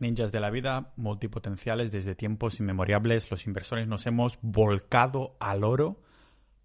[0.00, 6.00] Ninjas de la vida, multipotenciales desde tiempos inmemorables, los inversores nos hemos volcado al oro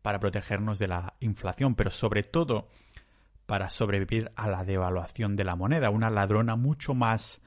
[0.01, 2.69] para protegernos de la inflación, pero sobre todo
[3.45, 7.41] para sobrevivir a la devaluación de la moneda, una ladrona mucho más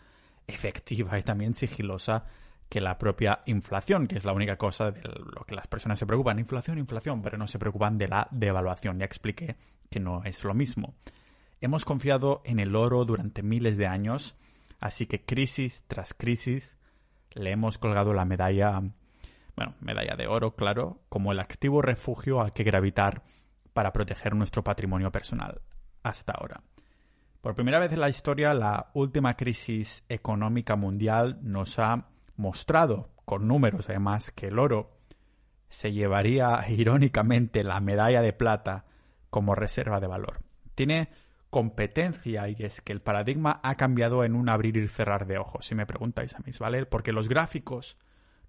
[0.46, 2.26] efectiva y también sigilosa
[2.68, 6.06] que la propia inflación, que es la única cosa de lo que las personas se
[6.06, 6.38] preocupan.
[6.38, 8.98] Inflación, inflación, pero no se preocupan de la devaluación.
[8.98, 9.56] Ya expliqué
[9.90, 10.94] que no es lo mismo.
[11.60, 14.36] Hemos confiado en el oro durante miles de años
[14.78, 16.78] Así que crisis tras crisis
[17.32, 18.80] le hemos colgado la medalla,
[19.56, 23.22] bueno, medalla de oro, claro, como el activo refugio al que gravitar
[23.72, 25.60] para proteger nuestro patrimonio personal
[26.02, 26.62] hasta ahora.
[27.40, 33.46] Por primera vez en la historia, la última crisis económica mundial nos ha mostrado, con
[33.46, 34.98] números además, que el oro
[35.68, 38.84] se llevaría irónicamente la medalla de plata
[39.30, 40.40] como reserva de valor.
[40.74, 41.10] Tiene
[41.50, 45.66] competencia y es que el paradigma ha cambiado en un abrir y cerrar de ojos,
[45.66, 46.86] si me preguntáis a mí, ¿vale?
[46.86, 47.96] Porque los gráficos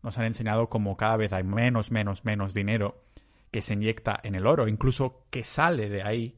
[0.03, 3.04] nos han enseñado como cada vez hay menos, menos, menos dinero
[3.51, 6.37] que se inyecta en el oro, incluso que sale de ahí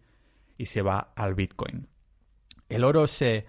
[0.57, 1.87] y se va al Bitcoin.
[2.69, 3.47] El oro se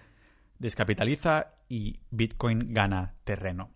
[0.59, 3.71] descapitaliza y Bitcoin gana terreno.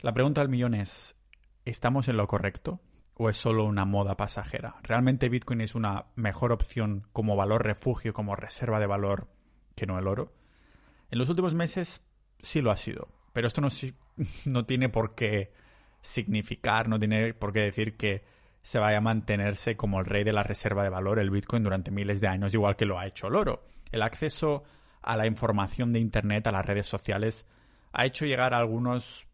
[0.00, 1.16] La pregunta del millón es,
[1.64, 2.80] ¿estamos en lo correcto?
[3.16, 4.76] O es solo una moda pasajera?
[4.82, 9.28] ¿Realmente Bitcoin es una mejor opción como valor refugio, como reserva de valor
[9.74, 10.32] que no el oro?
[11.10, 12.02] En los últimos meses
[12.40, 13.68] sí lo ha sido, pero esto no,
[14.46, 15.52] no tiene por qué
[16.00, 18.24] significar, no tiene por qué decir que
[18.62, 21.90] se vaya a mantenerse como el rey de la reserva de valor, el Bitcoin, durante
[21.90, 23.64] miles de años, igual que lo ha hecho el oro.
[23.92, 24.64] El acceso
[25.02, 27.46] a la información de Internet, a las redes sociales,
[27.92, 29.26] ha hecho llegar a algunos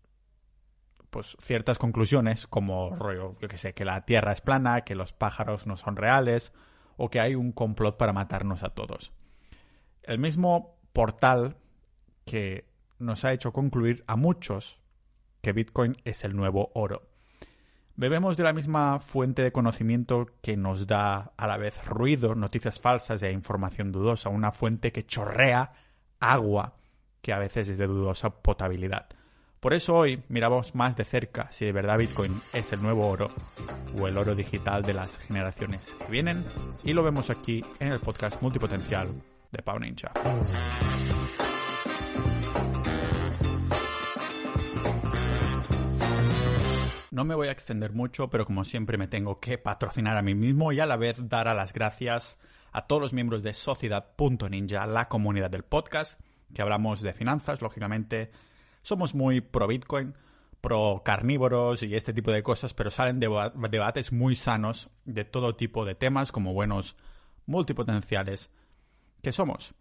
[1.13, 5.13] pues ciertas conclusiones como rollo, yo que sé, que la Tierra es plana, que los
[5.13, 6.55] pájaros no son reales
[6.97, 9.13] o que hay un complot para matarnos a todos.
[10.03, 11.59] El mismo portal
[12.25, 12.67] que
[12.99, 14.81] nos ha hecho concluir a muchos
[15.43, 17.03] que Bitcoin es el nuevo oro.
[17.95, 22.81] Bebemos de la misma fuente de conocimiento que nos da a la vez ruido, noticias
[22.81, 25.75] falsas e información dudosa, una fuente que chorrea
[26.21, 26.77] agua
[27.21, 29.11] que a veces es de dudosa potabilidad.
[29.63, 33.31] Por eso hoy miramos más de cerca si de verdad Bitcoin es el nuevo oro
[33.97, 36.45] o el oro digital de las generaciones que vienen
[36.83, 39.07] y lo vemos aquí en el podcast multipotencial
[39.53, 40.11] de Pau Ninja.
[47.13, 50.35] No me voy a extender mucho, pero como siempre me tengo que patrocinar a mí
[50.35, 52.37] mismo y a la vez dar a las gracias
[52.73, 56.21] a todos los miembros de Sociedad.ninja, la comunidad del podcast,
[56.53, 58.33] que hablamos de finanzas, lógicamente,
[58.83, 60.15] somos muy pro Bitcoin,
[60.61, 65.85] pro carnívoros y este tipo de cosas, pero salen debates muy sanos de todo tipo
[65.85, 66.97] de temas como buenos
[67.47, 68.51] multipotenciales
[69.23, 69.75] que somos.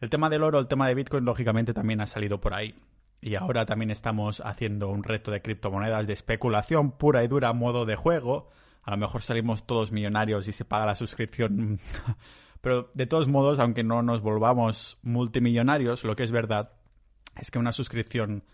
[0.00, 2.74] El tema del oro, el tema de Bitcoin, lógicamente también ha salido por ahí.
[3.20, 7.84] Y ahora también estamos haciendo un reto de criptomonedas de especulación pura y dura, modo
[7.84, 8.48] de juego.
[8.82, 11.80] A lo mejor salimos todos millonarios y se paga la suscripción.
[12.60, 16.77] Pero de todos modos, aunque no nos volvamos multimillonarios, lo que es verdad
[17.38, 18.44] es que una suscripción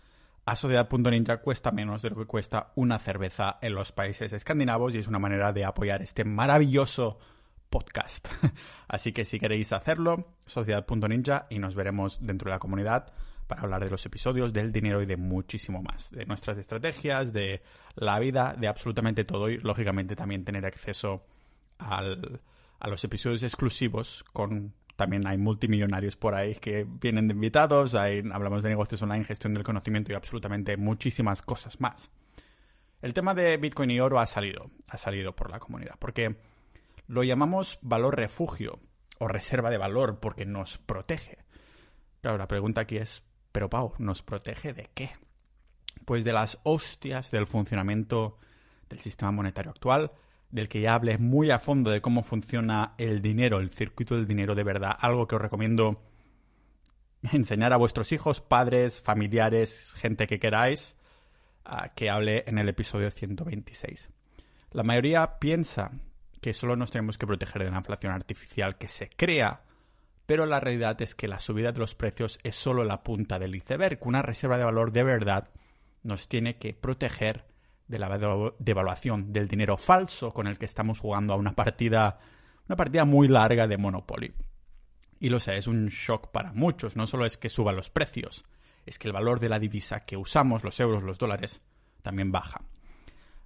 [0.45, 4.99] a Sociedad.ninja cuesta menos de lo que cuesta una cerveza en los países escandinavos y
[4.99, 7.17] es una manera de apoyar este maravilloso
[7.69, 8.27] podcast.
[8.87, 13.11] Así que si queréis hacerlo, Sociedad.ninja y nos veremos dentro de la comunidad
[13.47, 17.61] para hablar de los episodios, del dinero y de muchísimo más, de nuestras estrategias, de
[17.95, 21.23] la vida, de absolutamente todo y lógicamente también tener acceso
[21.77, 22.01] a
[22.87, 28.63] los episodios exclusivos con también hay multimillonarios por ahí que vienen de invitados, hay, hablamos
[28.63, 32.11] de negocios online, gestión del conocimiento y absolutamente muchísimas cosas más.
[33.01, 36.37] El tema de Bitcoin y oro ha salido, ha salido por la comunidad, porque
[37.07, 38.79] lo llamamos valor refugio
[39.19, 41.39] o reserva de valor porque nos protege.
[42.21, 45.11] Claro, la pregunta aquí es, pero Pau, ¿nos protege de qué?
[46.05, 48.37] Pues de las hostias del funcionamiento
[48.89, 50.11] del sistema monetario actual,
[50.55, 54.25] del que ya hablé muy a fondo de cómo funciona el dinero, el circuito del
[54.25, 56.01] dinero de verdad, algo que os recomiendo
[57.33, 60.95] enseñar a vuestros hijos, padres, familiares, gente que queráis,
[61.93, 64.09] que hable en el episodio 126.
[64.71, 65.91] La mayoría piensa
[66.39, 69.63] que solo nos tenemos que proteger de la inflación artificial que se crea,
[70.25, 73.55] pero la realidad es que la subida de los precios es solo la punta del
[73.55, 73.99] iceberg.
[74.03, 75.49] Una reserva de valor de verdad
[76.01, 77.43] nos tiene que proteger
[77.87, 82.19] de la devaluación del dinero falso con el que estamos jugando a una partida,
[82.67, 84.33] una partida muy larga de Monopoly.
[85.19, 86.95] Y lo sé, es un shock para muchos.
[86.95, 88.45] No solo es que suban los precios,
[88.85, 91.61] es que el valor de la divisa que usamos, los euros, los dólares,
[92.01, 92.61] también baja.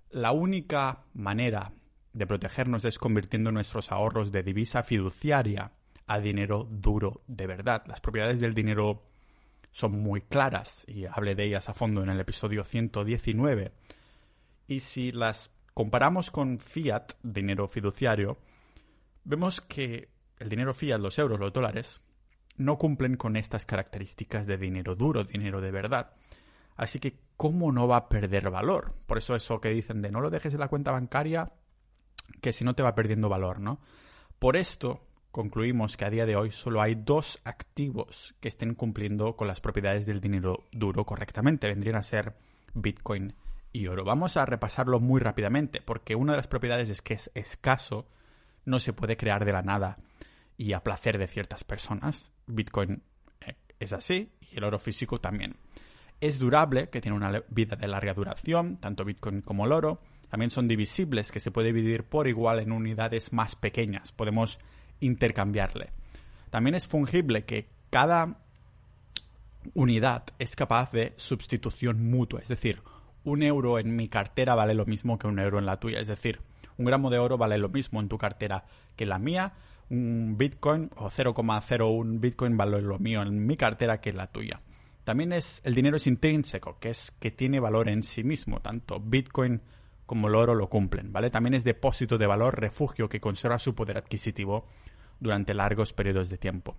[0.09, 1.73] La única manera
[2.13, 5.73] de protegernos es convirtiendo nuestros ahorros de divisa fiduciaria
[6.07, 7.83] a dinero duro de verdad.
[7.87, 9.03] Las propiedades del dinero
[9.71, 13.71] son muy claras y hablé de ellas a fondo en el episodio 119.
[14.69, 18.37] Y si las comparamos con fiat, dinero fiduciario,
[19.23, 22.01] vemos que el dinero fiat, los euros, los dólares,
[22.55, 26.11] no cumplen con estas características de dinero duro, dinero de verdad.
[26.75, 28.93] Así que, ¿cómo no va a perder valor?
[29.07, 31.51] Por eso eso que dicen de no lo dejes en la cuenta bancaria,
[32.39, 33.79] que si no te va perdiendo valor, ¿no?
[34.37, 35.01] Por esto
[35.31, 39.61] concluimos que a día de hoy solo hay dos activos que estén cumpliendo con las
[39.61, 41.67] propiedades del dinero duro correctamente.
[41.67, 42.35] Vendrían a ser
[42.75, 43.33] Bitcoin
[43.71, 44.03] y oro.
[44.03, 48.07] Vamos a repasarlo muy rápidamente, porque una de las propiedades es que es escaso,
[48.65, 49.97] no se puede crear de la nada
[50.57, 52.31] y a placer de ciertas personas.
[52.47, 53.01] Bitcoin
[53.41, 55.57] eh, es así y el oro físico también.
[56.21, 60.01] Es durable, que tiene una vida de larga duración, tanto Bitcoin como el oro.
[60.29, 64.11] También son divisibles, que se puede dividir por igual en unidades más pequeñas.
[64.11, 64.59] Podemos
[64.99, 65.91] intercambiarle.
[66.49, 68.37] También es fungible, que cada
[69.73, 72.41] unidad es capaz de sustitución mutua.
[72.41, 72.81] Es decir,
[73.23, 75.99] un euro en mi cartera vale lo mismo que un euro en la tuya.
[75.99, 76.39] Es decir,
[76.77, 79.53] un gramo de oro vale lo mismo en tu cartera que en la mía
[79.89, 84.61] un Bitcoin o 0,01 Bitcoin vale lo mío en mi cartera que en la tuya.
[85.03, 88.99] También es el dinero es intrínseco, que es que tiene valor en sí mismo, tanto
[88.99, 89.61] Bitcoin
[90.05, 91.29] como el oro lo cumplen, ¿vale?
[91.29, 94.67] También es depósito de valor, refugio que conserva su poder adquisitivo
[95.19, 96.77] durante largos periodos de tiempo.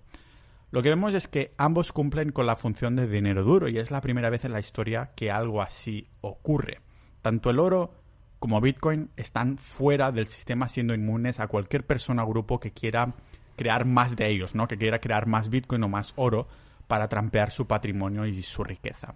[0.73, 3.91] Lo que vemos es que ambos cumplen con la función de dinero duro y es
[3.91, 6.81] la primera vez en la historia que algo así ocurre.
[7.23, 7.93] Tanto el oro
[8.39, 13.15] como Bitcoin están fuera del sistema siendo inmunes a cualquier persona o grupo que quiera
[13.57, 14.69] crear más de ellos, ¿no?
[14.69, 16.47] Que quiera crear más Bitcoin o más oro
[16.87, 19.15] para trampear su patrimonio y su riqueza.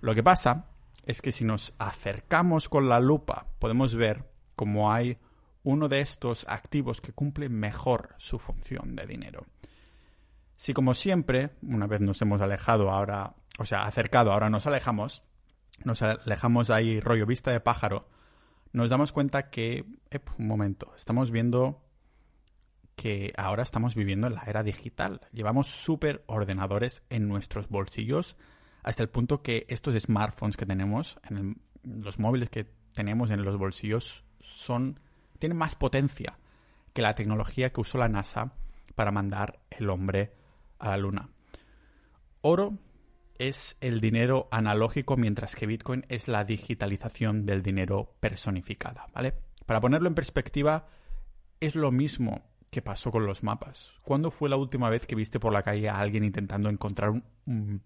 [0.00, 0.66] Lo que pasa
[1.04, 4.24] es que si nos acercamos con la lupa podemos ver
[4.54, 5.18] cómo hay
[5.64, 9.46] uno de estos activos que cumple mejor su función de dinero.
[10.56, 15.22] Si como siempre, una vez nos hemos alejado, ahora, o sea, acercado, ahora nos alejamos,
[15.84, 18.08] nos alejamos ahí rollo vista de pájaro,
[18.72, 19.84] nos damos cuenta que,
[20.38, 21.82] un momento, estamos viendo
[22.96, 25.20] que ahora estamos viviendo en la era digital.
[25.32, 28.36] Llevamos super ordenadores en nuestros bolsillos
[28.82, 32.64] hasta el punto que estos smartphones que tenemos, en los móviles que
[32.94, 35.00] tenemos en los bolsillos, son
[35.38, 36.38] tienen más potencia
[36.94, 38.52] que la tecnología que usó la NASA
[38.94, 40.35] para mandar el hombre
[40.78, 41.28] a la luna.
[42.40, 42.78] Oro
[43.38, 49.34] es el dinero analógico, mientras que Bitcoin es la digitalización del dinero personificada, ¿vale?
[49.66, 50.86] Para ponerlo en perspectiva,
[51.60, 53.92] es lo mismo que pasó con los mapas.
[54.02, 57.22] ¿Cuándo fue la última vez que viste por la calle a alguien intentando encontrar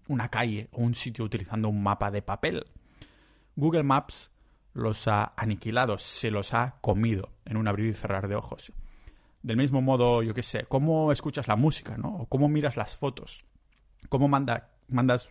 [0.07, 2.65] una calle o un sitio utilizando un mapa de papel?
[3.55, 4.31] Google Maps
[4.73, 8.71] los ha aniquilado, se los ha comido en un abrir y cerrar de ojos.
[9.43, 12.15] Del mismo modo, yo qué sé, cómo escuchas la música, ¿no?
[12.15, 13.43] O cómo miras las fotos.
[14.09, 15.29] Cómo manda, mandas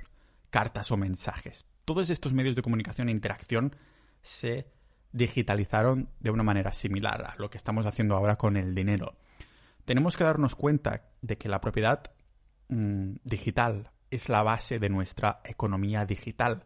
[0.51, 1.65] cartas o mensajes.
[1.85, 3.77] Todos estos medios de comunicación e interacción
[4.23, 4.67] se
[5.13, 9.17] digitalizaron de una manera similar a lo que estamos haciendo ahora con el dinero.
[9.85, 12.03] Tenemos que darnos cuenta de que la propiedad
[12.69, 16.65] mm, digital es la base de nuestra economía digital.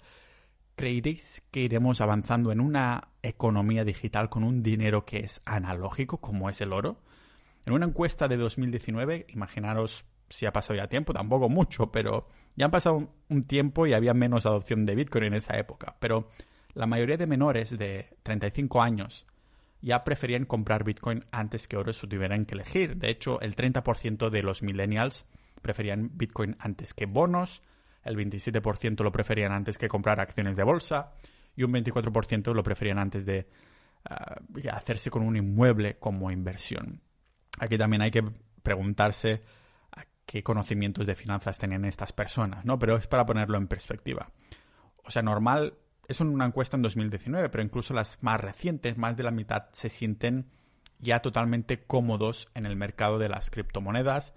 [0.76, 6.50] ¿Creeréis que iremos avanzando en una economía digital con un dinero que es analógico, como
[6.50, 6.98] es el oro?
[7.66, 12.66] En una encuesta de 2019, imaginaros si ha pasado ya tiempo, tampoco mucho, pero ya
[12.66, 15.96] han pasado un tiempo y había menos adopción de Bitcoin en esa época.
[16.00, 16.30] Pero
[16.74, 19.26] la mayoría de menores de 35 años
[19.80, 22.96] ya preferían comprar Bitcoin antes que oro si tuvieran que elegir.
[22.96, 25.26] De hecho, el 30% de los millennials
[25.60, 27.62] preferían Bitcoin antes que bonos,
[28.02, 31.12] el 27% lo preferían antes que comprar acciones de bolsa
[31.56, 33.46] y un 24% lo preferían antes de
[34.04, 34.36] ah,
[34.72, 37.00] hacerse con un inmueble como inversión.
[37.58, 38.24] Aquí también hay que
[38.62, 39.42] preguntarse
[40.26, 42.78] qué conocimientos de finanzas tenían estas personas, ¿no?
[42.78, 44.30] Pero es para ponerlo en perspectiva.
[45.04, 45.74] O sea, normal,
[46.08, 49.88] es una encuesta en 2019, pero incluso las más recientes, más de la mitad, se
[49.90, 50.46] sienten
[50.98, 54.32] ya totalmente cómodos en el mercado de las criptomonedas.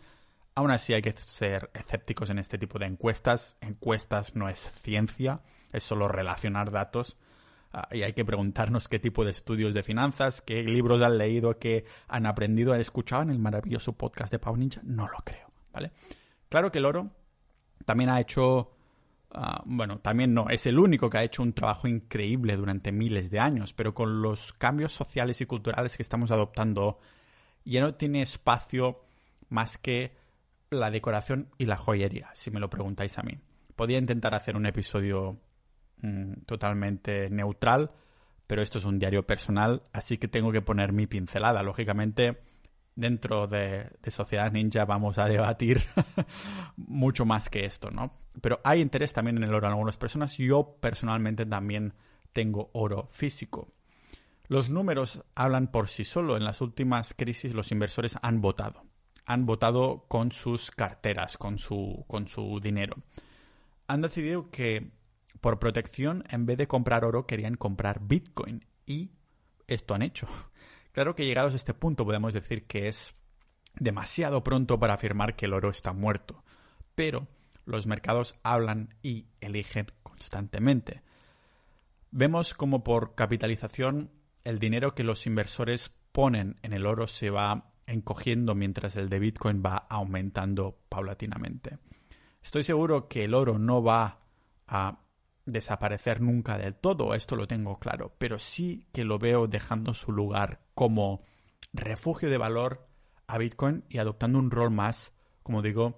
[0.55, 3.55] Aún así hay que ser escépticos en este tipo de encuestas.
[3.61, 7.17] Encuestas no es ciencia, es solo relacionar datos.
[7.73, 11.59] Ah, y hay que preguntarnos qué tipo de estudios de finanzas, qué libros han leído,
[11.59, 14.81] qué han aprendido, han escuchado en el maravilloso podcast de Pau Ninja.
[14.83, 15.47] No lo creo.
[16.49, 17.11] Claro que el oro
[17.85, 18.71] también ha hecho,
[19.31, 23.29] ah, bueno, también no, es el único que ha hecho un trabajo increíble durante miles
[23.29, 26.99] de años, pero con los cambios sociales y culturales que estamos adoptando,
[27.65, 29.03] ya no tiene espacio
[29.49, 30.15] más que
[30.69, 33.37] la decoración y la joyería, si me lo preguntáis a mí.
[33.75, 35.37] Podría intentar hacer un episodio
[36.01, 37.91] mm, totalmente neutral,
[38.47, 41.63] pero esto es un diario personal, así que tengo que poner mi pincelada.
[41.63, 42.41] Lógicamente,
[42.95, 45.81] dentro de, Sociedad Ninja vamos a debatir
[46.77, 48.13] mucho más que esto, ¿no?
[48.41, 50.37] pero hay interés también en el oro en algunas personas.
[50.37, 51.93] Yo personalmente también
[52.33, 53.73] tengo oro físico.
[54.47, 56.37] Los números hablan por sí solo.
[56.37, 58.83] En las últimas crisis los inversores han votado.
[59.25, 62.95] Han votado con sus carteras, con su, con su dinero.
[63.87, 64.91] Han decidido que
[65.41, 68.65] por protección, en vez de comprar oro, querían comprar Bitcoin.
[68.85, 69.11] Y
[69.67, 70.27] esto han hecho.
[70.93, 73.13] Claro que llegados a este punto podemos decir que es
[73.75, 76.43] demasiado pronto para afirmar que el oro está muerto.
[76.95, 77.27] Pero
[77.65, 81.03] los mercados hablan y eligen constantemente.
[82.09, 84.09] Vemos como por capitalización
[84.43, 89.19] el dinero que los inversores ponen en el oro se va encogiendo mientras el de
[89.19, 91.77] Bitcoin va aumentando paulatinamente.
[92.41, 94.19] Estoy seguro que el oro no va
[94.67, 94.99] a
[95.47, 100.11] desaparecer nunca del todo, esto lo tengo claro, pero sí que lo veo dejando su
[100.11, 101.23] lugar como
[101.73, 102.85] refugio de valor
[103.27, 105.13] a Bitcoin y adoptando un rol más,
[105.43, 105.97] como digo,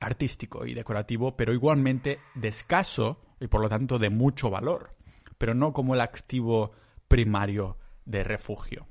[0.00, 4.96] artístico y decorativo, pero igualmente de escaso y por lo tanto de mucho valor,
[5.38, 6.72] pero no como el activo
[7.06, 8.88] primario de refugio.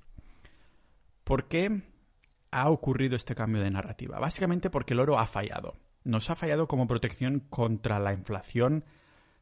[1.26, 1.84] ¿Por qué
[2.52, 4.18] ha ocurrido este cambio de narrativa?
[4.20, 5.76] Básicamente porque el oro ha fallado.
[6.04, 8.86] Nos ha fallado como protección contra la inflación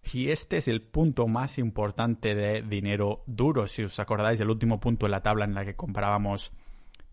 [0.04, 3.68] y este es el punto más importante de dinero duro.
[3.68, 6.52] Si os acordáis del último punto en la tabla en la que comparábamos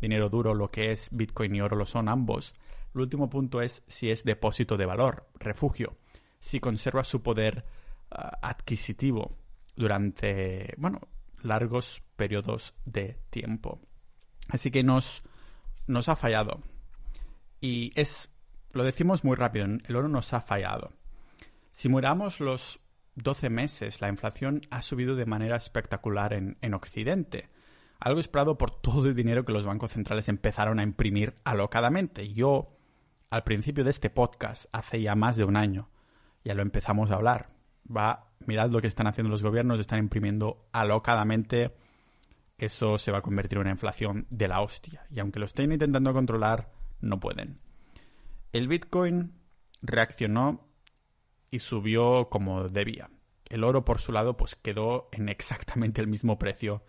[0.00, 2.54] dinero duro, lo que es Bitcoin y oro lo son ambos.
[2.94, 5.96] El último punto es si es depósito de valor, refugio,
[6.38, 7.64] si conserva su poder
[8.10, 9.36] ah, adquisitivo
[9.74, 11.00] durante, bueno,
[11.42, 13.80] largos periodos de tiempo.
[14.48, 15.22] Así que nos,
[15.86, 16.62] nos ha fallado.
[17.60, 18.30] Y es,
[18.72, 20.92] lo decimos muy rápido, el oro nos ha fallado.
[21.76, 22.80] Si miramos los
[23.16, 27.50] 12 meses, la inflación ha subido de manera espectacular en, en Occidente.
[28.00, 32.32] Algo esperado por todo el dinero que los bancos centrales empezaron a imprimir alocadamente.
[32.32, 32.78] Yo,
[33.28, 35.90] al principio de este podcast, hace ya más de un año,
[36.44, 37.50] ya lo empezamos a hablar.
[37.94, 41.76] Va mirad lo que están haciendo los gobiernos, están imprimiendo alocadamente,
[42.56, 45.06] eso se va a convertir en una inflación de la hostia.
[45.10, 47.60] Y aunque lo estén intentando controlar, no pueden.
[48.54, 49.34] El Bitcoin
[49.82, 50.66] reaccionó
[51.58, 53.10] subió como debía.
[53.48, 56.82] El oro, por su lado, pues quedó en exactamente el mismo precio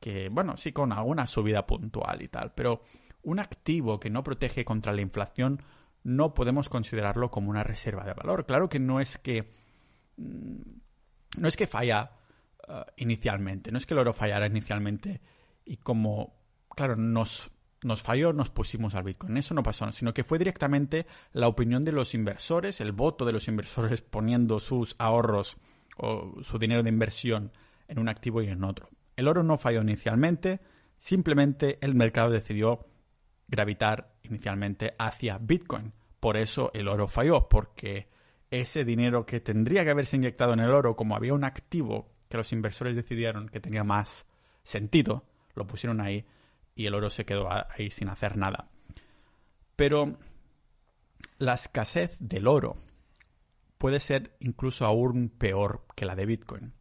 [0.00, 2.82] que, bueno, sí con alguna subida puntual y tal, pero
[3.22, 5.62] un activo que no protege contra la inflación
[6.02, 8.44] no podemos considerarlo como una reserva de valor.
[8.44, 9.54] Claro que no es que
[10.18, 10.60] mm,
[11.38, 12.12] no es que falla
[12.68, 15.20] uh, inicialmente, no es que el oro fallara inicialmente
[15.64, 16.34] y como,
[16.76, 17.50] claro, nos,
[17.84, 19.36] nos falló, nos pusimos al Bitcoin.
[19.36, 23.32] Eso no pasó, sino que fue directamente la opinión de los inversores, el voto de
[23.32, 25.56] los inversores poniendo sus ahorros
[25.96, 27.52] o su dinero de inversión
[27.86, 28.88] en un activo y en otro.
[29.16, 30.60] El oro no falló inicialmente,
[30.96, 32.86] simplemente el mercado decidió
[33.46, 35.92] gravitar inicialmente hacia Bitcoin.
[36.18, 38.08] Por eso el oro falló, porque
[38.50, 42.38] ese dinero que tendría que haberse inyectado en el oro, como había un activo que
[42.38, 44.26] los inversores decidieron que tenía más
[44.62, 45.24] sentido,
[45.54, 46.24] lo pusieron ahí
[46.74, 48.68] y el oro se quedó ahí sin hacer nada.
[49.76, 50.16] Pero
[51.38, 52.76] la escasez del oro
[53.78, 56.72] puede ser incluso aún peor que la de Bitcoin.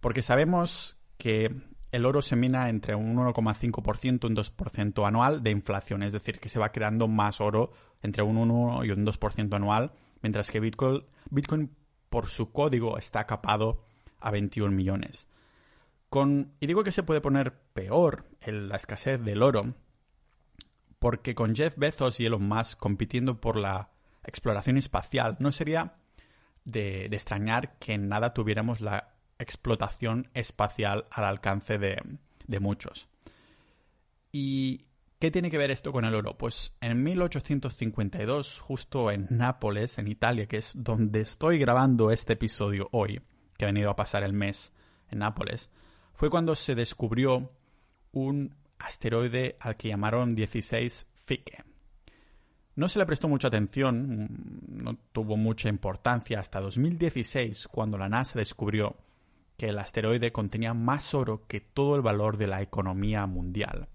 [0.00, 1.54] Porque sabemos que
[1.92, 6.40] el oro se mina entre un 1,5% y un 2% anual de inflación, es decir,
[6.40, 9.92] que se va creando más oro entre un 1 y un 2% anual
[10.22, 11.70] mientras que Bitcoin, Bitcoin
[12.08, 13.84] por su código está capado
[14.20, 15.26] a 21 millones.
[16.12, 19.74] Con, y digo que se puede poner peor en la escasez del oro,
[20.98, 23.92] porque con Jeff Bezos y Elon Musk compitiendo por la
[24.22, 25.94] exploración espacial, no sería
[26.66, 31.96] de, extrañar que en nada tuviéramos la explotación espacial al alcance de,
[32.46, 33.08] de muchos.
[34.32, 34.84] Y
[35.18, 36.36] ¿Qué tiene que ver esto con el oro?
[36.36, 42.90] Pues en 1852, justo en Nápoles, en Italia, que es donde estoy grabando este episodio
[42.92, 43.22] hoy,
[43.56, 44.74] que ha venido a pasar el mes
[45.08, 45.70] en Nápoles,
[46.22, 47.50] fue cuando se descubrió
[48.12, 51.64] un asteroide al que llamaron 16 Fique.
[52.76, 54.28] No se le prestó mucha atención,
[54.68, 58.94] no tuvo mucha importancia hasta 2016, cuando la NASA descubrió
[59.56, 63.88] que el asteroide contenía más oro que todo el valor de la economía mundial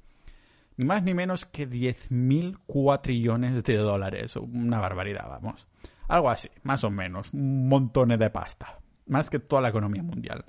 [0.75, 4.35] ni más ni menos que 10.000 cuatrillones de dólares.
[4.35, 5.65] Una barbaridad, vamos.
[6.09, 7.31] Algo así, más o menos.
[7.31, 8.79] Un montón de pasta.
[9.05, 10.43] Más que toda la economía mundial.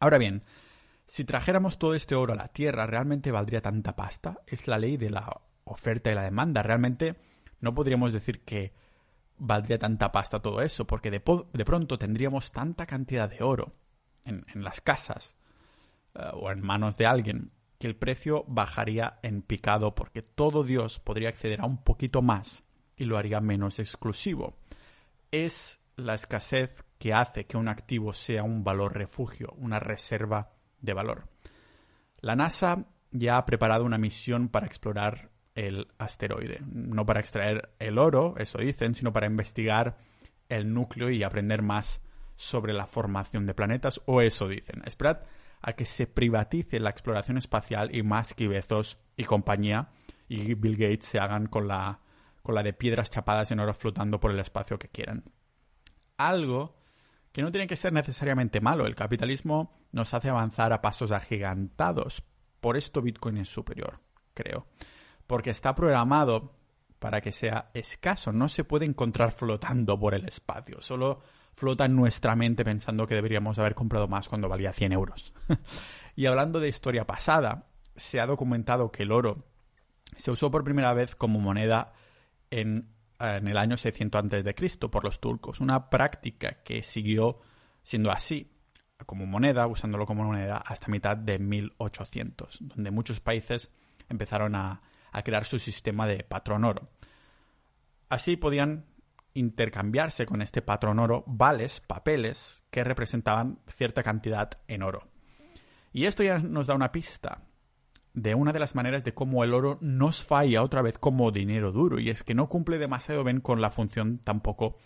[0.00, 0.42] Ahora bien,
[1.06, 4.40] si trajéramos todo este oro a la Tierra, ¿realmente valdría tanta pasta?
[4.46, 6.62] Es la ley de la oferta y la demanda.
[6.62, 7.16] Realmente
[7.60, 8.72] no podríamos decir que
[9.38, 13.74] valdría tanta pasta todo eso, porque de, pronto tendríamos tanta cantidad de oro
[14.24, 15.36] en, las casas
[16.14, 20.98] eh, o en manos de alguien que el precio bajaría en picado porque todo Dios
[20.98, 22.64] podría acceder a un poquito más
[22.96, 24.56] y lo haría menos exclusivo.
[25.30, 30.55] es la escasez que hace que un activo sea un valor refugio, una reserva
[30.86, 31.28] de valor.
[32.20, 37.98] La NASA ya ha preparado una misión para explorar el asteroide, no para extraer el
[37.98, 39.98] oro, eso dicen, sino para investigar
[40.48, 42.02] el núcleo y aprender más
[42.36, 44.82] sobre la formación de planetas, o eso dicen.
[44.84, 45.20] Esperad
[45.62, 49.88] a que se privatice la exploración espacial y más que Bezos y compañía
[50.28, 52.00] y Bill Gates se hagan con la,
[52.42, 55.24] con la de piedras chapadas en oro flotando por el espacio que quieran.
[56.18, 56.76] Algo
[57.32, 58.86] que no tiene que ser necesariamente malo.
[58.86, 62.22] El capitalismo nos hace avanzar a pasos agigantados.
[62.60, 63.98] Por esto Bitcoin es superior,
[64.34, 64.66] creo.
[65.26, 66.52] Porque está programado
[66.98, 68.30] para que sea escaso.
[68.30, 70.82] No se puede encontrar flotando por el espacio.
[70.82, 71.20] Solo
[71.54, 75.32] flota en nuestra mente pensando que deberíamos haber comprado más cuando valía 100 euros.
[76.14, 79.46] y hablando de historia pasada, se ha documentado que el oro
[80.16, 81.94] se usó por primera vez como moneda
[82.50, 84.88] en, en el año 600 a.C.
[84.90, 87.40] por los turcos, una práctica que siguió
[87.82, 88.55] siendo así
[89.06, 93.70] como moneda, usándolo como moneda, hasta mitad de 1800, donde muchos países
[94.08, 94.82] empezaron a,
[95.24, 96.90] crear su sistema de patrón oro.
[98.10, 98.84] Así podían
[99.32, 105.08] intercambiarse con este patrón oro vales, papeles, que representaban cierta cantidad en oro.
[105.94, 107.40] Y esto ya nos da una pista
[108.12, 111.72] de una de las maneras de cómo el oro nos falla otra vez como dinero
[111.72, 114.76] duro, y es que no cumple demasiado bien con la función tampoco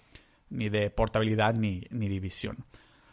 [0.48, 2.64] ni de portabilidad ni, ni división.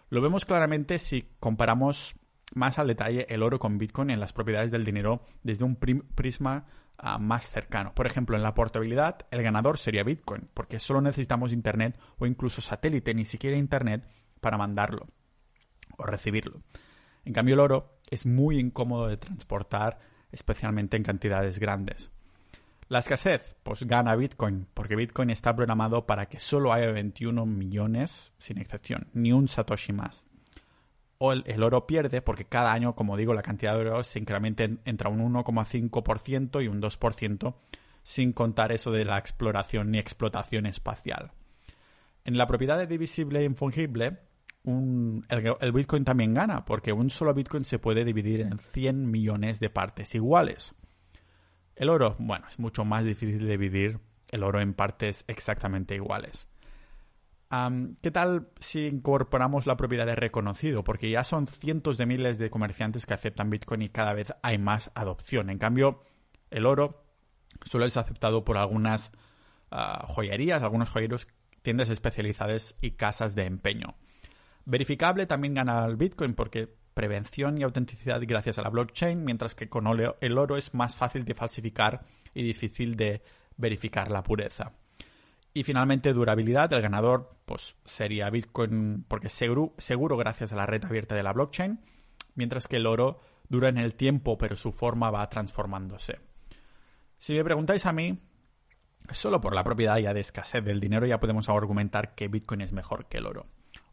[0.09, 2.15] Lo vemos claramente si comparamos
[2.53, 6.65] más al detalle el oro con Bitcoin en las propiedades del dinero desde un prisma
[7.19, 7.93] más cercano.
[7.93, 12.61] Por ejemplo, en la portabilidad, el ganador sería Bitcoin, porque solo necesitamos Internet o incluso
[12.61, 14.07] satélite, ni siquiera Internet,
[14.39, 15.07] para mandarlo
[15.97, 16.61] o recibirlo.
[17.25, 19.99] En cambio, el oro es muy incómodo de transportar,
[20.31, 22.11] especialmente en cantidades grandes.
[22.89, 28.31] La escasez, pues gana Bitcoin, porque Bitcoin está programado para que solo haya 21 millones,
[28.37, 30.27] sin excepción, ni un Satoshi más
[31.19, 34.63] o el, oro pierde porque cada año, como digo, la cantidad de oro se incrementa
[34.63, 37.55] entre un 1,5% y un 2%,
[38.03, 41.31] sin contar eso de la exploración ni explotación espacial.
[42.23, 44.19] En la propiedad de divisible e infungible,
[44.65, 49.59] el, el, Bitcoin también gana, porque un solo Bitcoin se puede dividir en 100 millones
[49.59, 50.75] de partes iguales.
[51.77, 56.47] El oro, bueno, es mucho más difícil de dividir el oro en partes exactamente iguales.
[58.01, 60.83] ¿Qué tal si incorporamos la propiedad de reconocido?
[60.83, 64.57] Porque ya son cientos de miles de comerciantes que aceptan Bitcoin y cada vez hay
[64.57, 65.49] más adopción.
[65.49, 66.03] En cambio,
[66.49, 67.05] el oro
[67.65, 69.11] solo es aceptado por algunas
[69.71, 71.27] ah, joyerías, algunos joyeros,
[71.61, 73.95] tiendas especializadas y casas de empeño.
[74.65, 79.69] Verificable también gana el Bitcoin porque prevención y autenticidad gracias a la blockchain, mientras que
[79.69, 79.85] con
[80.19, 83.21] el oro es más fácil de falsificar y difícil de
[83.55, 84.71] verificar la pureza.
[85.53, 86.73] Y finalmente, durabilidad.
[86.73, 91.33] El ganador pues, sería Bitcoin porque seguro, seguro gracias a la red abierta de la
[91.33, 91.79] blockchain,
[92.33, 96.17] mientras que el oro dura en el tiempo, pero su forma va transformándose.
[97.19, 98.17] Si me preguntáis a mí,
[99.11, 102.71] solo por la propiedad ya de escasez del dinero ya podemos argumentar que Bitcoin es
[102.71, 103.45] mejor que el oro.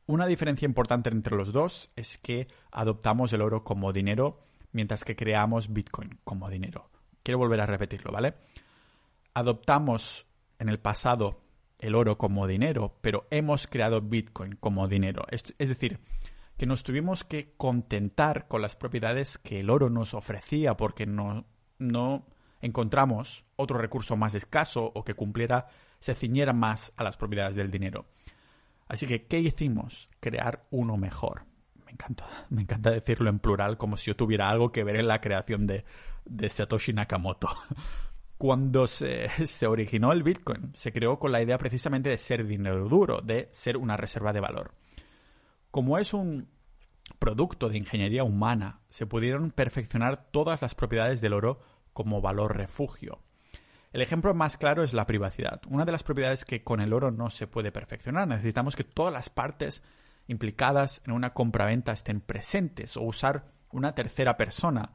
[0.06, 5.16] Una diferencia importante entre los dos es que adoptamos el oro como dinero mientras que
[5.16, 6.90] creamos Bitcoin como dinero.
[7.22, 8.34] Quiero volver a repetirlo, ¿vale?
[9.32, 10.26] Adoptamos
[10.58, 11.40] en el pasado
[11.78, 15.24] el oro como dinero, pero hemos creado Bitcoin como dinero.
[15.30, 16.00] Es, decir,
[16.56, 21.46] que nos tuvimos que contentar con las propiedades que el oro nos ofrecía porque no,
[21.78, 22.26] no
[22.60, 27.70] encontramos otro recurso más escaso o que cumpliera, se ciñera más a las propiedades del
[27.70, 28.06] dinero.
[28.88, 30.08] Así que, ¿qué hicimos?
[30.20, 31.44] Crear uno mejor.
[31.84, 35.06] Me encanta, me encanta decirlo en plural como si yo tuviera algo que ver en
[35.06, 35.84] la creación de,
[36.24, 37.48] de Satoshi Nakamoto.
[38.38, 39.30] Cuando se,
[39.66, 43.76] originó el Bitcoin, se creó con la idea precisamente de ser dinero duro, de ser
[43.76, 44.74] una reserva de valor.
[45.70, 46.48] Como es un
[47.18, 51.60] producto de ingeniería humana, se pudieron perfeccionar todas las propiedades del oro
[51.92, 53.20] como valor refugio.
[53.94, 57.12] El ejemplo más claro es la privacidad, una de las propiedades que con el oro
[57.12, 58.26] no se puede perfeccionar.
[58.26, 59.84] Necesitamos que todas las partes
[60.26, 64.90] implicadas en una compraventa estén presentes o usar una tercera persona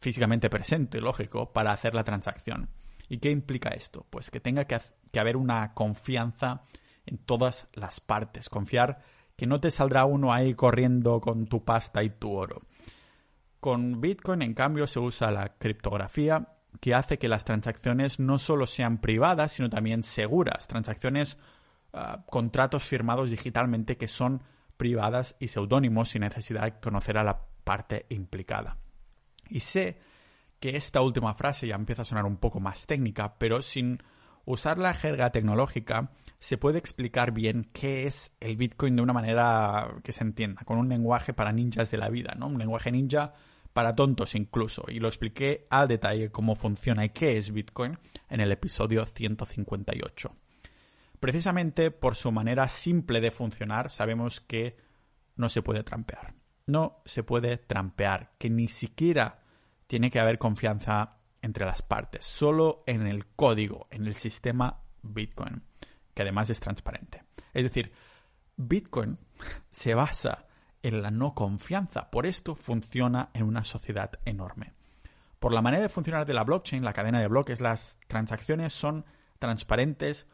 [0.00, 2.70] físicamente presente, lógico, para hacer la transacción.
[3.08, 4.04] ¿Y qué implica esto?
[4.10, 4.80] Pues que tenga que,
[5.16, 6.64] haber una confianza
[7.06, 8.48] en todas las partes.
[8.48, 9.00] Confiar
[9.36, 12.62] que no te saldrá uno ahí corriendo con tu pasta y tu oro.
[13.60, 16.48] Con Bitcoin, en cambio, se usa la criptografía
[16.80, 20.66] que hace que las transacciones no solo sean privadas, sino también seguras.
[20.66, 21.38] Transacciones,
[21.92, 24.42] ah, contratos firmados digitalmente que son
[24.76, 28.78] privadas y seudónimos sin necesidad de conocer a la parte implicada.
[29.48, 30.00] Y sé
[30.58, 34.02] que esta última frase ya empieza a sonar un poco más técnica, pero sin
[34.44, 39.96] usar la jerga tecnológica, se puede explicar bien qué es el Bitcoin de una manera
[40.02, 42.46] que se entienda, con un lenguaje para ninjas de la vida, ¿no?
[42.46, 43.34] Un lenguaje ninja
[43.80, 44.84] para tontos incluso.
[44.88, 50.36] Y lo expliqué al detalle cómo funciona y qué es Bitcoin en el episodio 158.
[51.18, 54.76] Precisamente por su manera simple de funcionar, sabemos que
[55.36, 56.34] no se puede trampear.
[56.66, 59.44] No se puede trampear, que ni siquiera
[59.86, 65.62] tiene que haber confianza entre las partes, solo en el código, en el sistema Bitcoin,
[66.12, 67.24] que además es transparente.
[67.54, 67.92] Es decir,
[68.58, 69.16] Bitcoin
[69.70, 70.48] se basa
[70.82, 74.72] en la no confianza, por esto funciona en una sociedad enorme.
[75.38, 79.04] Por la manera de funcionar de la blockchain, la cadena de bloques, las transacciones son
[79.38, 80.26] transparentes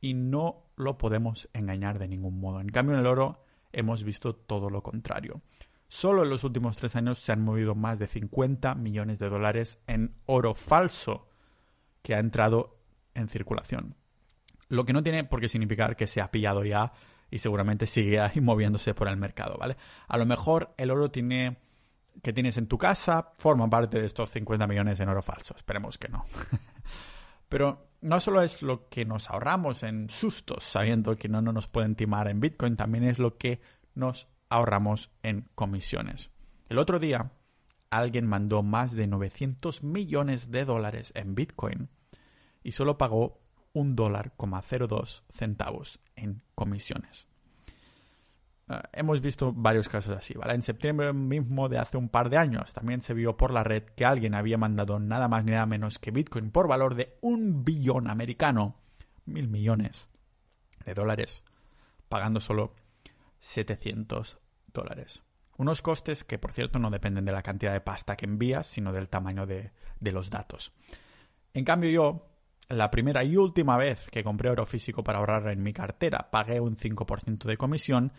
[0.00, 2.60] y no lo podemos engañar de ningún modo.
[2.60, 3.42] En cambio, en el oro
[3.72, 5.40] hemos visto todo lo contrario.
[5.88, 9.80] Solo en los últimos tres años se han movido más de 50 millones de dólares
[9.86, 11.28] en oro falso
[12.02, 12.78] que ha entrado
[13.14, 13.96] en circulación.
[14.68, 16.92] Lo que no tiene por qué significar que se ha pillado ya
[17.30, 19.76] y seguramente sigue ahí moviéndose por el mercado, ¿vale?
[20.08, 21.58] A lo mejor el oro tiene
[22.22, 25.54] que tienes en tu casa forma parte de estos 50 millones en oro falso.
[25.56, 26.24] Esperemos que no.
[27.48, 31.66] Pero no solo es lo que nos ahorramos en sustos sabiendo que no, no nos
[31.66, 33.60] pueden timar en Bitcoin, también es lo que
[33.94, 36.30] nos ahorramos en comisiones.
[36.68, 37.32] El otro día
[37.90, 41.88] alguien mandó más de 900 millones de dólares en Bitcoin
[42.62, 43.40] y solo pagó
[43.74, 44.32] un dólar
[45.32, 47.26] centavos en comisiones.
[48.68, 50.54] Eh, hemos visto varios casos así, ¿vale?
[50.54, 53.82] En septiembre mismo de hace un par de años también se vio por la red
[53.82, 57.64] que alguien había mandado nada más ni nada menos que Bitcoin por valor de un
[57.64, 58.76] billón americano,
[59.26, 60.08] mil millones
[60.86, 61.42] de dólares,
[62.08, 62.74] pagando solo
[63.40, 64.38] 700
[64.72, 65.22] dólares.
[65.56, 68.92] Unos costes que, por cierto, no dependen de la cantidad de pasta que envías, sino
[68.92, 70.72] del tamaño de los datos.
[71.52, 72.33] En cambio, yo,
[72.68, 76.60] la primera y última vez que compré oro físico para ahorrar en mi cartera, pagué
[76.60, 78.12] un 5% de comisión,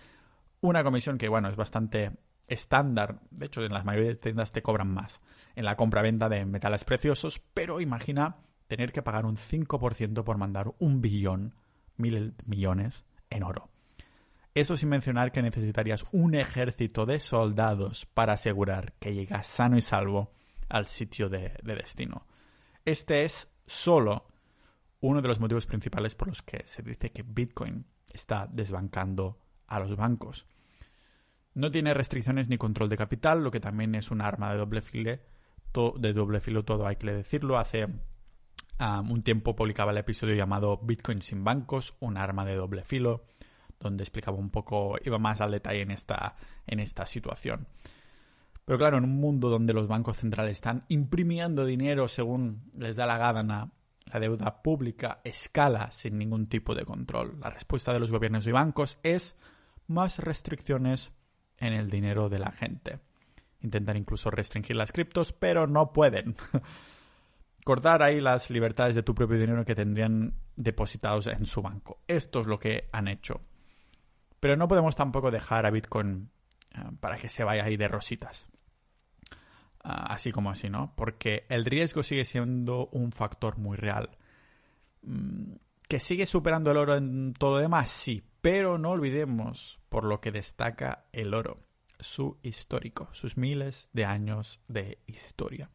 [0.61, 2.11] una comisión que, bueno, es bastante
[2.47, 5.19] estándar, de hecho en las mayoría de tiendas te cobran más
[5.55, 10.73] en la compra-venta de metales preciosos, pero imagina tener que pagar un 5% por mandar
[10.79, 11.55] un billón,
[11.97, 13.69] mil millones en oro.
[14.53, 19.81] Eso sin mencionar que necesitarías un ejército de soldados para asegurar que llegas sano y
[19.81, 20.31] salvo
[20.69, 22.25] al sitio de, destino.
[22.85, 24.27] Este es solo
[25.07, 29.79] uno de los motivos principales por los que se dice que Bitcoin está desbancando a
[29.79, 30.45] los bancos.
[31.53, 34.81] No tiene restricciones ni control de capital, lo que también es un arma de doble
[34.81, 35.17] filo,
[35.97, 37.57] de doble filo todo hay que decirlo.
[37.57, 42.83] Hace um, un tiempo publicaba el episodio llamado Bitcoin sin bancos, un arma de doble
[42.83, 43.25] filo
[43.79, 47.67] donde explicaba un poco, iba más al detalle en esta, en esta situación.
[48.65, 53.05] Pero claro, en un mundo donde los bancos centrales están imprimiendo dinero según les da
[53.05, 53.71] la gana,
[54.05, 57.39] la deuda pública escala sin ningún tipo de control.
[57.39, 59.37] La respuesta de los gobiernos y bancos es
[59.87, 61.13] más restricciones
[61.57, 62.99] en el dinero de la gente.
[63.61, 66.35] Intentan incluso restringir las criptos, pero no pueden.
[67.65, 71.99] Cortar ahí las libertades de tu propio dinero que tendrían depositados en su banco.
[72.07, 73.41] Esto es lo que han hecho.
[74.39, 76.29] Pero no podemos tampoco dejar a Bitcoin
[76.71, 78.47] eh, para que se vaya ahí de rositas.
[79.87, 80.93] Ah, así como así, ¿no?
[80.95, 84.17] Porque el riesgo sigue siendo un factor muy real.
[85.03, 87.91] Mm, ¿Que sigue superando el oro en todo demás?
[87.91, 91.59] Sí, pero no olvidemos por lo que destaca el oro,
[91.99, 95.69] su histórico, sus miles de años de historia.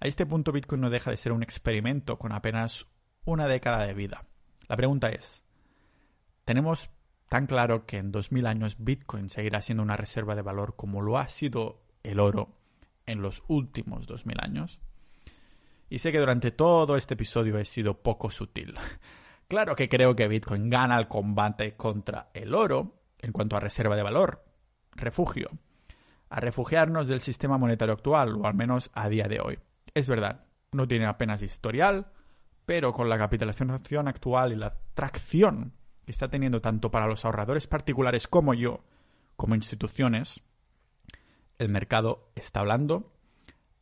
[0.00, 2.86] A este punto Bitcoin no deja de ser un experimento con apenas
[3.26, 4.24] una década de vida.
[4.66, 5.42] La pregunta es,
[6.46, 6.88] ¿tenemos
[7.28, 11.18] tan claro que en 2000 años Bitcoin seguirá siendo una reserva de valor como lo
[11.18, 12.56] ha sido el oro
[13.06, 14.78] en los últimos 2000 años.
[15.88, 18.74] Y sé que durante todo este episodio he sido poco sutil.
[19.48, 23.94] Claro que creo que Bitcoin gana el combate contra el oro en cuanto a reserva
[23.94, 24.44] de valor,
[24.90, 25.50] refugio,
[26.28, 29.60] a refugiarnos del sistema monetario actual, o al menos a día de hoy.
[29.94, 32.08] Es verdad, no tiene apenas historial,
[32.64, 33.70] pero con la capitalización
[34.08, 38.84] actual y la tracción que está teniendo tanto para los ahorradores particulares como yo,
[39.36, 40.40] como instituciones,
[41.58, 43.12] el mercado está hablando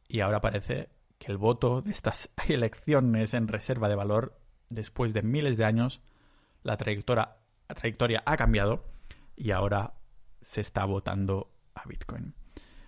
[0.08, 5.22] y ahora parece que el voto de estas elecciones en reserva de valor, después de
[5.22, 6.00] miles de años,
[6.62, 7.37] la trayectoria,
[8.24, 8.84] ha cambiado
[9.37, 9.94] y ahora
[10.40, 12.34] se está votando a Bitcoin.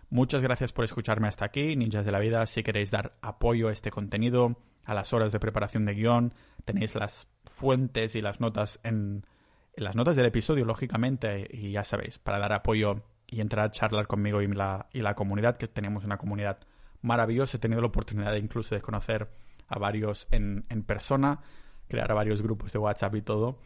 [0.09, 2.47] Muchas gracias por escucharme hasta aquí, ninjas de la vida.
[2.47, 6.33] Si queréis dar apoyo a este contenido, a las horas de preparación de guion,
[6.65, 9.27] tenéis las fuentes y las notas en,
[9.75, 14.07] las notas del episodio, lógicamente, y ya sabéis, para dar apoyo y entrar a charlar
[14.07, 16.59] conmigo y la, y la comunidad, que tenemos una comunidad
[17.03, 17.57] maravillosa.
[17.57, 19.31] He tenido la oportunidad incluso de conocer
[19.69, 21.41] a varios en, en persona
[21.89, 23.59] crear varios grupos de WhatsApp y todo,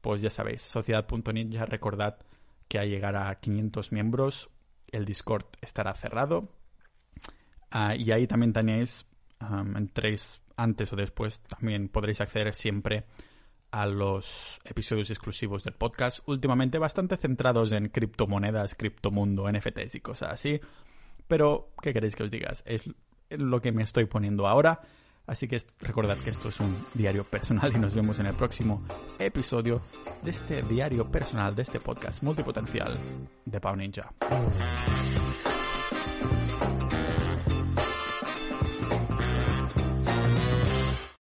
[0.00, 2.18] pues ya sabéis, sociedad.ninja, recordad
[2.68, 4.50] que al llegar a 500 miembros
[4.92, 6.48] el Discord estará cerrado.
[7.70, 9.06] Ah, y ahí también tenéis,
[9.74, 13.06] entréis antes o después, también podréis acceder siempre
[13.74, 20.32] a los episodios exclusivos del podcast, últimamente bastante centrados en criptomonedas, criptomundo, NFTs y cosas
[20.32, 20.60] así.
[21.26, 22.62] Pero, ¿qué queréis que os digas?
[22.66, 22.88] Es
[23.30, 24.80] lo que me estoy poniendo ahora.
[25.26, 28.80] Así que recordad que esto es un diario personal y nos vemos en el próximo
[29.18, 29.80] episodio
[30.22, 32.96] de este diario personal, de este podcast multipotencial
[33.44, 34.12] de Pau Ninja.